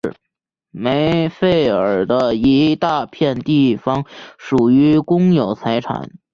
[0.71, 4.03] 梅费尔的一大片地方
[4.39, 6.09] 属于公有财产。